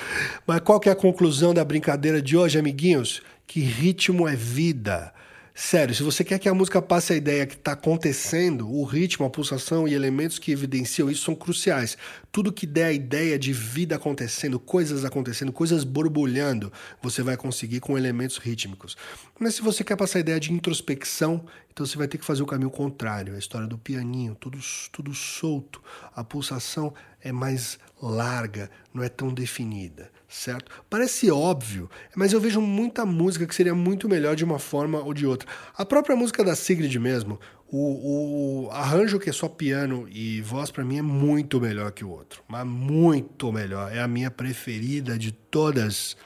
Mas 0.47 0.61
qual 0.61 0.81
que 0.81 0.89
é 0.89 0.93
a 0.93 0.97
conclusão 0.97 1.53
da 1.55 1.65
brincadeira 1.65 2.21
de 2.21 2.37
hoje, 2.37 2.59
amiguinhos? 2.59 3.23
Que 3.47 3.61
ritmo 3.61 4.29
é 4.29 4.35
vida. 4.35 5.13
Sério, 5.57 5.95
se 5.95 6.03
você 6.03 6.25
quer 6.25 6.41
que 6.41 6.49
a 6.49 6.55
música 6.55 6.83
passe 6.83 7.13
a 7.13 7.17
ideia 7.17 7.47
que 7.47 7.55
está 7.55 7.73
acontecendo, 7.73 8.69
o 8.69 8.83
ritmo, 8.83 9.25
a 9.25 9.31
pulsação 9.31 9.87
e 9.87 9.95
elementos 9.95 10.37
que 10.37 10.51
evidenciam 10.51 11.09
isso 11.09 11.23
são 11.23 11.35
cruciais. 11.37 11.97
Tudo 12.33 12.53
que 12.53 12.67
der 12.67 12.87
a 12.87 12.93
ideia 12.93 13.39
de 13.39 13.53
vida 13.53 13.95
acontecendo, 13.95 14.59
coisas 14.59 15.05
acontecendo, 15.05 15.53
coisas 15.53 15.85
borbulhando, 15.85 16.73
você 17.01 17.23
vai 17.23 17.37
conseguir 17.37 17.79
com 17.79 17.97
elementos 17.97 18.37
rítmicos. 18.37 18.97
Mas 19.39 19.55
se 19.55 19.63
você 19.63 19.85
quer 19.85 19.97
passar 19.97 20.19
a 20.19 20.23
ideia 20.23 20.41
de 20.41 20.53
introspecção, 20.53 21.47
então 21.73 21.87
você 21.87 21.97
vai 21.97 22.09
ter 22.09 22.19
que 22.19 22.25
fazer 22.25 22.43
o 22.43 22.47
caminho 22.47 22.71
contrário. 22.71 23.37
A 23.37 23.39
história 23.39 23.69
do 23.69 23.79
pianinho, 23.79 24.35
tudo, 24.35 24.59
tudo 24.91 25.15
solto. 25.15 25.81
A 26.17 26.25
pulsação 26.25 26.93
é 27.21 27.31
mais 27.31 27.79
larga, 28.03 28.69
não 28.93 29.05
é 29.05 29.09
tão 29.09 29.33
definida, 29.33 30.11
certo? 30.35 30.71
Parece 30.91 31.31
óbvio, 31.31 31.89
mas 32.15 32.33
eu 32.33 32.41
vejo 32.41 32.61
muita 32.61 33.07
música 33.07 33.47
que 33.47 33.55
seria 33.55 33.75
muito 33.75 34.09
melhor 34.09 34.35
de 34.35 34.45
uma 34.45 34.59
forma 34.59 34.99
ou 34.99 35.15
de 35.15 35.27
outra. 35.27 35.49
A 35.77 35.85
própria 35.85 36.17
música 36.17 36.43
da 36.43 36.57
Sigrid 36.57 36.95
mesmo, 36.97 37.39
o, 37.69 38.67
o 38.67 38.71
arranjo 38.71 39.19
que 39.19 39.31
é 39.31 39.33
só 39.33 39.49
piano 39.49 40.09
e 40.11 40.41
voz 40.41 40.71
para 40.71 40.85
mim 40.85 40.99
é 40.99 41.03
muito 41.03 41.61
melhor 41.61 41.93
que 41.93 42.05
o 42.05 42.11
outro, 42.11 42.43
mas 42.49 42.67
muito 42.67 43.53
melhor. 43.53 43.95
É 43.95 44.01
a 44.01 44.09
minha 44.09 44.31
preferida 44.31 45.17
de 45.17 45.31
todas 45.31 46.17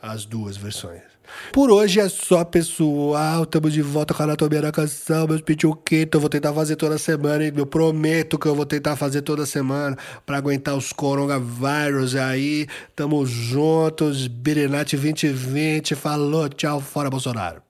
as 0.00 0.24
duas 0.24 0.56
versões. 0.56 1.17
Por 1.52 1.70
hoje 1.70 2.00
é 2.00 2.08
só, 2.08 2.44
pessoal. 2.44 3.44
Estamos 3.44 3.72
de 3.72 3.82
volta 3.82 4.14
com 4.14 4.22
a 4.22 4.26
Anatomia 4.26 4.62
da 4.62 4.72
Canção, 4.72 5.26
meus 5.26 5.40
pituquitos. 5.40 6.16
Eu 6.16 6.20
vou 6.20 6.28
tentar 6.28 6.52
fazer 6.52 6.76
toda 6.76 6.98
semana, 6.98 7.44
hein? 7.44 7.52
Eu 7.56 7.66
prometo 7.66 8.38
que 8.38 8.46
eu 8.46 8.54
vou 8.54 8.66
tentar 8.66 8.96
fazer 8.96 9.22
toda 9.22 9.46
semana 9.46 9.96
para 10.24 10.36
aguentar 10.38 10.76
os 10.76 10.92
coronavírus 10.92 12.16
aí. 12.16 12.66
Tamo 12.94 13.24
juntos. 13.26 14.26
Birinate 14.26 14.96
2020. 14.96 15.94
Falou, 15.94 16.48
tchau, 16.48 16.80
fora 16.80 17.10
Bolsonaro. 17.10 17.67